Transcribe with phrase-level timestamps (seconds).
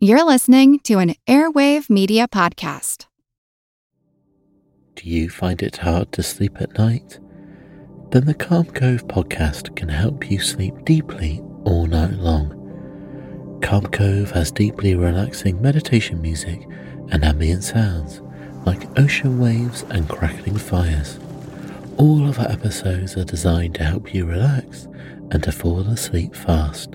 [0.00, 3.06] You're listening to an Airwave Media Podcast.
[4.94, 7.18] Do you find it hard to sleep at night?
[8.12, 13.58] Then the Calm Cove podcast can help you sleep deeply all night long.
[13.60, 16.64] Calm Cove has deeply relaxing meditation music
[17.10, 18.22] and ambient sounds
[18.64, 21.18] like ocean waves and crackling fires.
[21.96, 24.86] All of our episodes are designed to help you relax
[25.32, 26.94] and to fall asleep fast.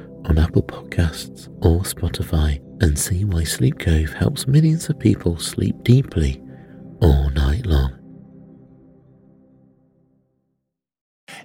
[0.25, 5.83] on Apple Podcasts or Spotify and see why Sleep Cove helps millions of people sleep
[5.83, 6.41] deeply
[7.01, 8.01] all night long.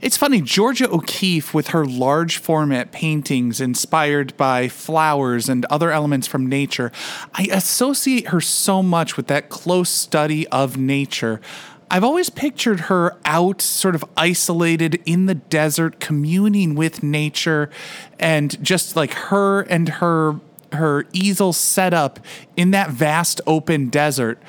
[0.02, 6.26] It's funny, Georgia O'Keeffe, with her large format paintings inspired by flowers and other elements
[6.26, 6.92] from nature,
[7.34, 11.40] I associate her so much with that close study of nature.
[11.90, 17.70] I've always pictured her out, sort of isolated in the desert, communing with nature,
[18.18, 20.40] and just like her and her
[20.72, 22.18] her easel set up
[22.56, 24.42] in that vast open desert.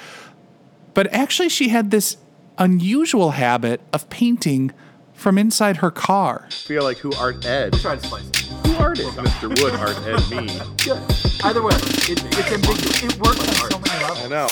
[0.94, 2.18] But actually, she had this
[2.58, 4.72] unusual habit of painting
[5.14, 6.46] from inside her car.
[6.48, 7.74] I feel like who art Ed?
[7.84, 8.50] We'll to spice.
[8.66, 9.06] Who art it?
[9.06, 9.62] Mr.
[9.62, 10.60] Wood art Ed me.
[10.84, 11.02] Good.
[11.44, 13.04] Either way, it, it's ambiguous.
[13.04, 14.20] It works on so many levels.
[14.20, 14.48] I know.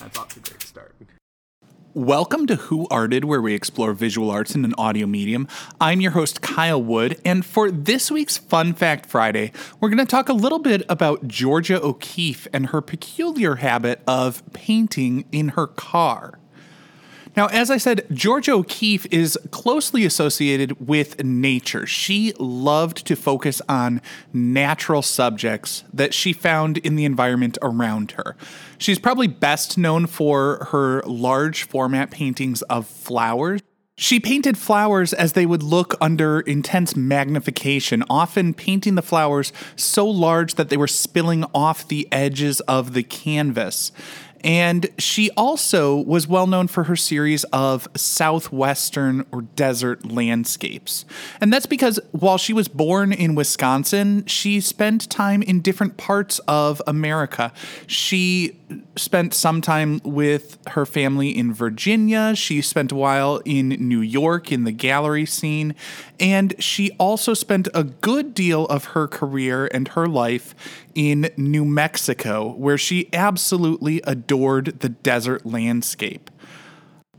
[0.00, 0.92] That's off to a great start.
[1.96, 5.48] Welcome to Who Arted, where we explore visual arts in an audio medium.
[5.80, 10.04] I'm your host, Kyle Wood, and for this week's Fun Fact Friday, we're going to
[10.04, 15.66] talk a little bit about Georgia O'Keeffe and her peculiar habit of painting in her
[15.66, 16.38] car.
[17.36, 21.86] Now, as I said, Georgia O'Keeffe is closely associated with nature.
[21.86, 24.00] She loved to focus on
[24.32, 28.36] natural subjects that she found in the environment around her.
[28.78, 33.60] She's probably best known for her large format paintings of flowers.
[33.98, 40.06] She painted flowers as they would look under intense magnification, often painting the flowers so
[40.06, 43.92] large that they were spilling off the edges of the canvas.
[44.44, 51.04] And she also was well known for her series of southwestern or desert landscapes.
[51.40, 56.38] And that's because while she was born in Wisconsin, she spent time in different parts
[56.46, 57.52] of America.
[57.86, 58.58] She
[58.96, 62.34] spent some time with her family in Virginia.
[62.34, 65.74] She spent a while in New York in the gallery scene.
[66.18, 70.54] And she also spent a good deal of her career and her life
[70.94, 76.30] in New Mexico, where she absolutely adored the desert landscape.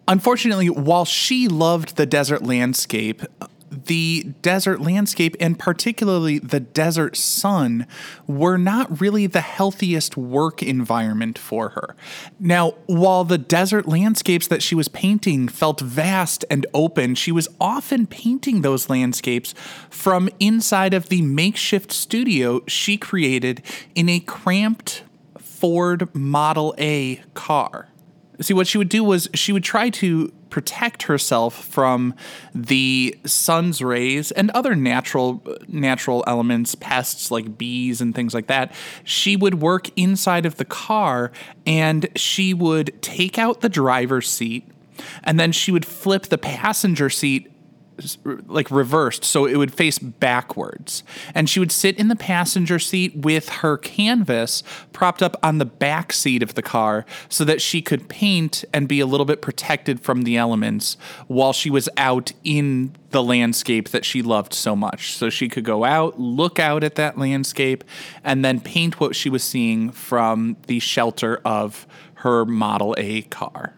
[0.07, 3.21] Unfortunately, while she loved the desert landscape,
[3.69, 7.85] the desert landscape and particularly the desert sun
[8.25, 11.95] were not really the healthiest work environment for her.
[12.39, 17.49] Now, while the desert landscapes that she was painting felt vast and open, she was
[17.59, 19.53] often painting those landscapes
[19.89, 23.61] from inside of the makeshift studio she created
[23.95, 25.03] in a cramped
[25.59, 27.89] Ford Model A car.
[28.39, 32.13] See, what she would do was she would try to protect herself from
[32.53, 38.71] the sun's rays and other natural natural elements, pests like bees and things like that.
[39.03, 41.31] She would work inside of the car
[41.65, 44.67] and she would take out the driver's seat
[45.23, 47.51] and then she would flip the passenger seat
[48.47, 51.03] like reversed so it would face backwards.
[51.33, 54.63] And she would sit in the passenger seat with her canvas
[54.93, 58.87] propped up on the back seat of the car so that she could paint and
[58.87, 60.97] be a little bit protected from the elements
[61.27, 65.13] while she was out in the landscape that she loved so much.
[65.13, 67.83] So she could go out look out at that landscape
[68.23, 73.73] and then paint what she was seeing from the shelter of her model A car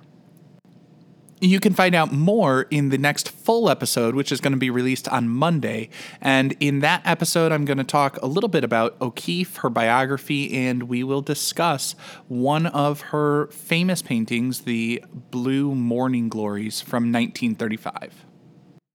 [1.41, 4.69] You can find out more in the next full episode, which is going to be
[4.69, 5.89] released on Monday.
[6.19, 10.53] And in that episode, I'm going to talk a little bit about O'Keeffe, her biography,
[10.53, 11.93] and we will discuss
[12.27, 15.01] one of her famous paintings, the
[15.31, 18.25] Blue Morning Glories from 1935.